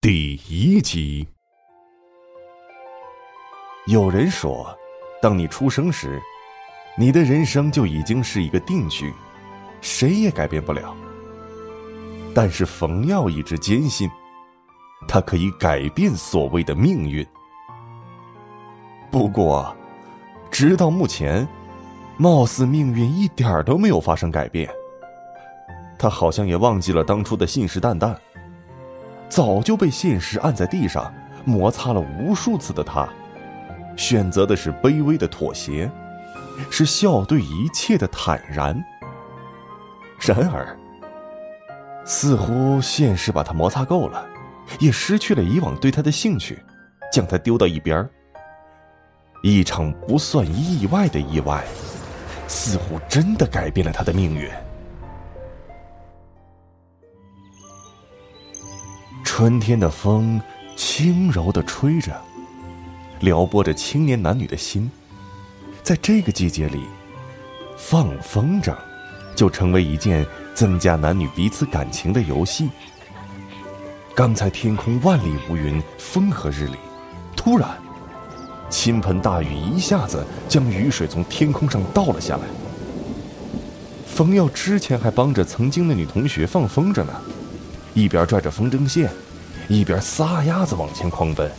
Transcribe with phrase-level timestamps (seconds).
[0.00, 1.26] 第一集。
[3.88, 4.72] 有人说，
[5.20, 6.22] 当你出生时，
[6.96, 9.12] 你的人生就已经是一个定局，
[9.80, 10.96] 谁也改变不了。
[12.32, 14.08] 但是冯耀一直坚信，
[15.08, 17.26] 他可以改变所谓的命运。
[19.10, 19.76] 不过，
[20.48, 21.46] 直到目前，
[22.16, 24.70] 貌似命运一点都没有发生改变。
[25.98, 28.16] 他好像也忘记了当初的信誓旦旦。
[29.28, 31.12] 早就被现实按在地上
[31.44, 33.08] 摩擦了无数次的他，
[33.96, 35.90] 选择的是卑微的妥协，
[36.70, 38.82] 是笑对一切的坦然。
[40.20, 40.76] 然而，
[42.04, 44.26] 似乎现实把他摩擦够了，
[44.80, 46.58] 也失去了以往对他的兴趣，
[47.12, 48.10] 将他丢到一边儿
[49.42, 51.64] 一场不算意外的意外，
[52.48, 54.50] 似乎真的改变了他的命运。
[59.38, 60.42] 春天的风
[60.74, 62.12] 轻柔的吹着，
[63.20, 64.90] 撩拨着青年男女的心。
[65.80, 66.80] 在这个季节里，
[67.76, 68.74] 放风筝
[69.36, 72.68] 就成为一件增加男女彼此感情的游戏。
[74.12, 76.74] 刚才天空万里无云，风和日丽，
[77.36, 77.70] 突然，
[78.68, 82.42] 倾盆大雨一下子将雨水从天空上倒了下来。
[84.04, 87.12] 冯耀之前还帮着曾经的女同学放风筝呢，
[87.94, 89.08] 一边拽着风筝线。
[89.68, 91.50] 一边撒丫子往前狂奔，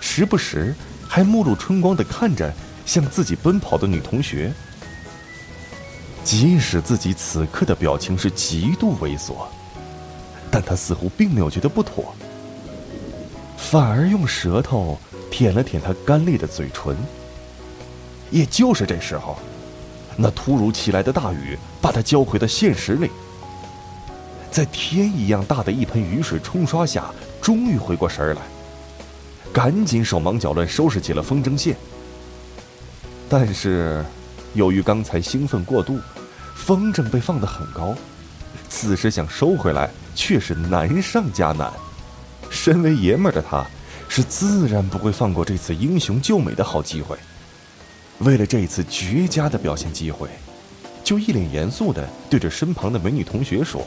[0.00, 0.74] 时不时
[1.06, 2.50] 还目露春光的看着
[2.86, 4.52] 向自己奔跑的女同学。
[6.24, 9.46] 即使自己此刻的表情是极度猥琐，
[10.50, 12.14] 但他似乎并没有觉得不妥，
[13.56, 14.98] 反而用舌头
[15.30, 16.96] 舔了舔她干裂的嘴唇。
[18.30, 19.38] 也就是这时候，
[20.16, 23.10] 那突如其来的大雨把他浇回到现实里。
[24.50, 27.12] 在天一样大的一盆雨水冲刷下，
[27.46, 28.40] 终于回过神儿来，
[29.52, 31.76] 赶紧手忙脚乱收拾起了风筝线。
[33.28, 34.04] 但是，
[34.54, 36.00] 由于刚才兴奋过度，
[36.56, 37.94] 风筝被放得很高，
[38.68, 41.72] 此时想收回来却是难上加难。
[42.50, 43.64] 身为爷们儿的他，
[44.08, 47.16] 是自然不会放过这次英雄救美的好机会。
[48.18, 50.28] 为了这次绝佳的表现机会，
[51.04, 53.86] 就一脸严肃的对着身旁的美女同学说。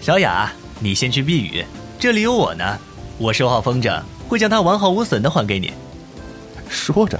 [0.00, 1.64] 小雅，你先去避雨，
[1.98, 2.78] 这里有我呢。
[3.18, 5.72] 我收好风筝，会将它完好无损的还给你。
[6.68, 7.18] 说着，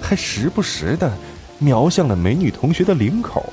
[0.00, 1.10] 还时不时的
[1.58, 3.50] 瞄向了美女同学的领口。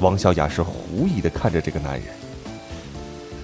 [0.00, 2.06] 王小雅是狐疑的看着这个男人，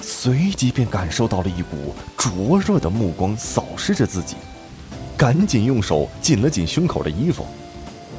[0.00, 4.34] 随即便感受到了一股灼热的目光扫视着自己，
[5.16, 7.46] 赶紧用手紧了紧胸口的衣服，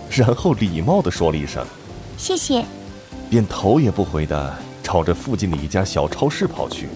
[0.09, 1.65] 然后礼貌的说了一声
[2.15, 2.63] ：“谢谢。”
[3.29, 4.57] 便头也不回的。
[4.83, 6.87] 朝着附近的一家小超市跑去。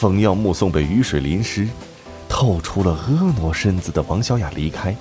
[0.00, 1.68] 冯耀目送被雨水淋湿、
[2.26, 4.96] 透出了婀娜身子的王小雅离开，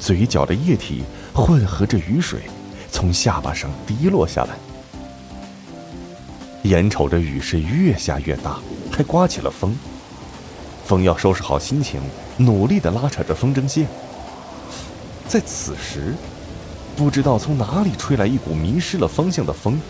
[0.00, 2.40] 嘴角的液体混合着雨水
[2.90, 4.56] 从下巴上滴落下来。
[6.64, 8.58] 眼瞅着雨是越下越大，
[8.90, 9.72] 还刮起了风。
[10.84, 12.00] 冯耀收拾好心情，
[12.36, 13.86] 努力的拉扯着风筝线。
[15.28, 16.16] 在此时。
[16.96, 19.80] 不知道从哪里吹来一股迷失了方向的风，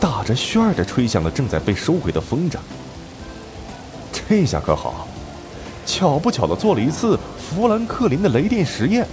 [0.00, 2.56] 打着旋儿的吹向了正在被收回的风筝。
[4.28, 5.06] 这下可好，
[5.86, 9.06] 巧不巧的做了一次富兰克林的雷电实验。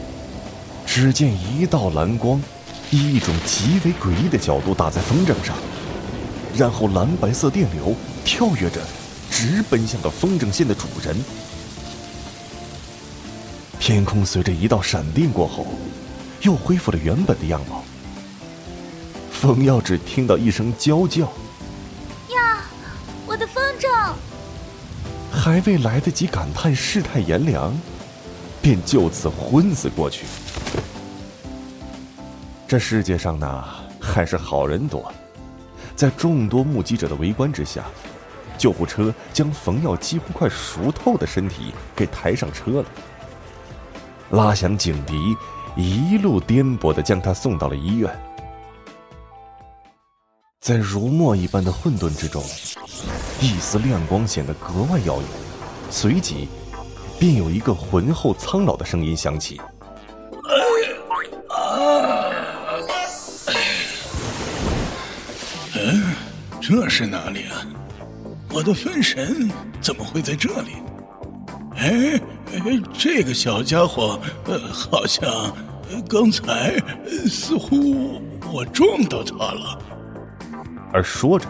[0.85, 2.41] 只见一道蓝光，
[2.90, 5.56] 以一种极为诡异的角度打在风筝上，
[6.56, 8.81] 然后蓝白色电流跳跃着，
[9.29, 11.16] 直奔向了风筝线的主人。
[13.79, 15.66] 天空随着一道闪电过后。
[16.44, 17.85] 又恢复了原本的样貌。
[19.31, 21.22] 冯耀只听到一声娇叫
[22.35, 22.66] ：“呀，
[23.25, 23.88] 我的风筝！”
[25.44, 27.78] 还未来得及感叹世态炎凉，
[28.62, 30.26] 便就此昏死过去。
[32.66, 33.66] 这世界上呢，
[34.00, 35.12] 还是好人多。
[35.98, 37.84] 在众多目击者的围观之下，
[38.58, 42.85] 救护车将冯耀几乎快熟透的身体给抬上车了，
[44.29, 45.35] 拉响警笛。
[45.76, 48.09] 一路颠簸的将他送到了医院，
[50.62, 52.41] 在如墨一般的混沌之中，
[53.41, 55.42] 一丝亮光显得格外耀眼。
[55.93, 56.47] 随即，
[57.19, 59.61] 便有一个浑厚苍老的声音响起
[65.78, 66.16] ：“嗯，
[66.59, 67.61] 这是哪里啊？
[68.51, 69.47] 我的分神
[69.79, 70.72] 怎么会在这里？”
[71.78, 72.19] 哎，
[72.91, 75.31] 这个小家伙，呃，好像
[76.09, 76.73] 刚才
[77.29, 78.19] 似乎
[78.51, 79.79] 我撞到他了。
[80.91, 81.47] 而说着，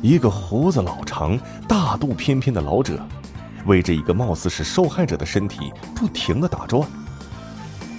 [0.00, 1.36] 一个胡子老长、
[1.68, 3.04] 大肚翩翩的老者，
[3.66, 6.86] 围着一个貌似是受害者的身体不停的打转，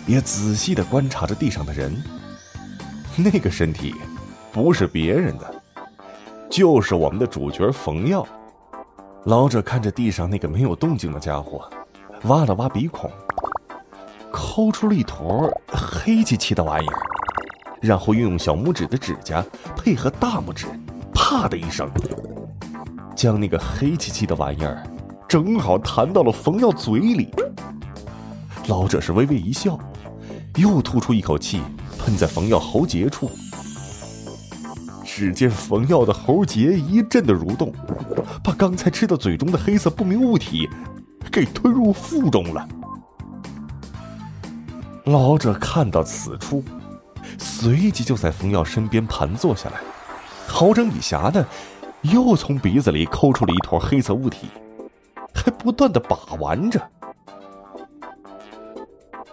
[0.06, 1.96] 也仔细的观察着地上的人。
[3.16, 3.94] 那个身体，
[4.52, 5.62] 不是别人的，
[6.50, 8.28] 就是我们的主角冯耀。
[9.26, 11.70] 老者看着地上那个没有动静的家伙，
[12.24, 13.10] 挖了挖鼻孔，
[14.32, 17.00] 抠出了一坨黑漆漆的玩意儿，
[17.82, 19.42] 然后运用小拇指的指甲
[19.78, 20.66] 配合大拇指，
[21.14, 21.90] 啪的一声，
[23.16, 24.84] 将那个黑漆漆的玩意儿
[25.34, 27.28] 正好弹到了冯耀嘴里。
[28.68, 29.76] 老者是微微一笑，
[30.58, 31.60] 又吐出一口气。
[31.98, 33.32] 喷在冯耀喉结处，
[35.04, 37.74] 只见冯耀的喉结一阵的蠕动，
[38.44, 40.70] 把刚才吃到嘴中的黑色不明物体
[41.32, 42.68] 给吞入腹中了。
[45.06, 46.64] 老者看到此处，
[47.40, 49.78] 随即就在冯耀身边盘坐下来，
[50.46, 51.44] 好整以暇的
[52.04, 54.46] 又从鼻子里抠出了一坨黑色物体，
[55.44, 56.82] 还不断的把玩着。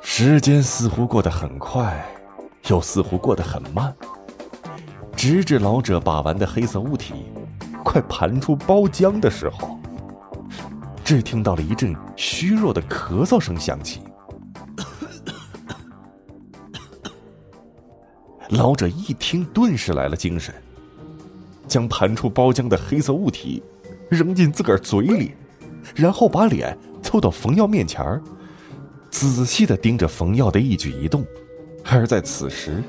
[0.00, 2.04] 时间似乎过得很快。
[2.68, 3.92] 又似乎过得很慢，
[5.16, 7.14] 直至老者把玩的黑色物体
[7.82, 9.76] 快盘出包浆的时候，
[11.02, 14.02] 只听到了一阵虚弱的咳嗽声响起。
[18.50, 20.54] 老者一听，顿时来了精神，
[21.66, 23.62] 将盘出包浆的黑色物体
[24.10, 25.34] 扔进自个儿嘴里，
[25.94, 28.20] 然后把脸凑到冯耀面前
[29.10, 31.24] 仔细的盯着冯耀的一举一动。
[31.84, 32.82] 而在此时，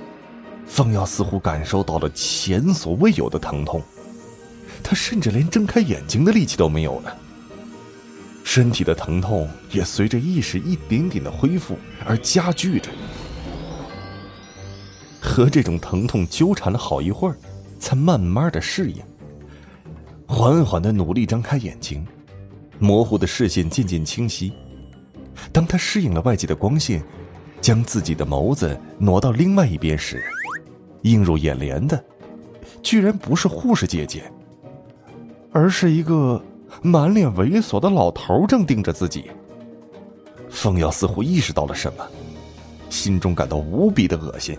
[0.66, 3.82] 冯耀似乎感受到了前所未有的疼痛，
[4.84, 7.18] 他甚至连睁开眼睛的力气都没有了。
[8.44, 12.90] 身体的疼痛也随着意识一点点的恢复而加剧着。
[15.22, 17.38] 和这种疼痛纠缠了好一会儿，
[17.80, 19.02] 才慢慢的适应，
[20.28, 22.06] 缓缓的努力张开眼睛，
[22.82, 24.52] 模糊的视线渐渐清晰。
[25.54, 27.02] 当他适应了外界的光线。
[27.62, 30.20] 将自己的眸子挪到另外一边时，
[31.04, 32.04] 映入眼帘的，
[32.82, 34.24] 居然不是护士姐姐，
[35.52, 36.44] 而是一个
[36.82, 39.30] 满脸猥琐的老头正盯着自己。
[40.50, 42.04] 凤瑶似乎意识到了什么，
[42.90, 44.58] 心中感到无比的恶心。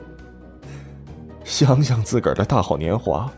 [1.43, 3.29] 想想自个儿的大好年华，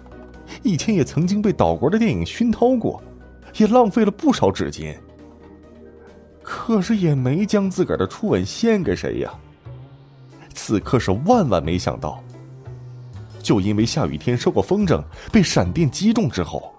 [0.62, 3.02] 以前也曾经被岛国的电影熏陶过，
[3.56, 4.94] 也浪费了不少纸巾，
[6.42, 9.32] 可是也没将自个儿的初吻献给谁呀。
[10.54, 12.22] 此刻是万万没想到，
[13.42, 16.72] 就因为下雨天受过风筝被闪电击中之后，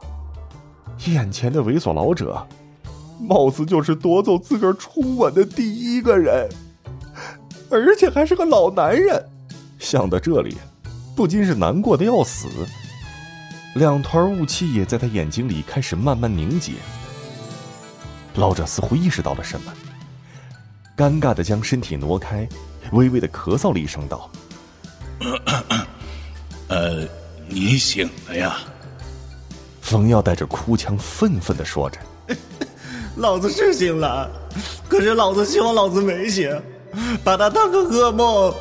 [1.05, 2.45] 眼前的猥琐老者，
[3.19, 6.49] 貌似就是夺走自个儿初吻的第一个人，
[7.69, 9.23] 而且还是个老男人。
[9.77, 10.55] 想到这里，
[11.15, 12.47] 不禁是难过的要死。
[13.75, 16.73] 两团雾气也在他眼睛里开始慢慢凝结。
[18.35, 19.73] 老者似乎意识到了什么，
[20.95, 22.47] 尴尬的将身体挪开。
[22.91, 24.29] 微微的咳嗽了一声，道
[26.69, 27.05] ：“呃，
[27.47, 28.57] 你醒了呀？”
[29.81, 31.99] 冯耀带着哭腔，愤愤的说着
[33.17, 34.29] ：“老子是醒了，
[34.87, 36.49] 可是老子希望老子没醒，
[37.23, 38.53] 把他当个噩梦。”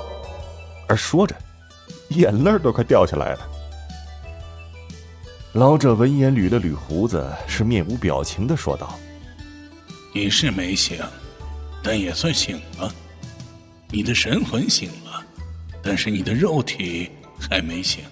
[0.88, 1.36] 而说着，
[2.08, 3.40] 眼泪都快掉下来了。
[5.54, 8.98] 老者闻言捋了捋胡子，是面无表情的说道
[10.12, 10.98] ：“你是没醒，
[11.80, 12.92] 但也算醒了。”
[13.88, 15.24] 你的神魂醒了，
[15.80, 17.08] 但是你的肉体
[17.38, 18.02] 还没醒。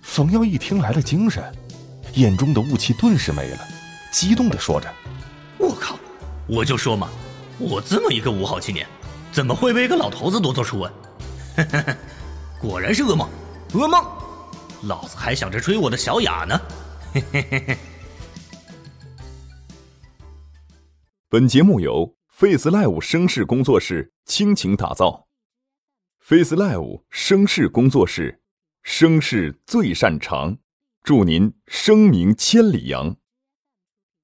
[0.00, 1.42] 冯耀一听来了精神，
[2.14, 3.58] 眼中的雾气顿时没了，
[4.12, 4.88] 激动的说着
[5.58, 5.98] ：“我靠！
[6.46, 7.08] 我就说嘛，
[7.58, 8.86] 我这么一个五好青年，
[9.32, 10.92] 怎么会被一个老头子夺走初吻？
[12.62, 13.28] 果然是噩梦，
[13.72, 14.00] 噩梦！
[14.84, 16.60] 老子还想着追我的小雅呢。”
[17.14, 17.76] 嘿嘿嘿嘿
[21.28, 22.16] 本节目由。
[22.38, 25.26] Face Live 声势工作室倾情打造
[26.20, 28.40] ，Face Live 声势工作室，
[28.84, 30.56] 声势最擅长，
[31.02, 33.16] 祝您声名千里扬。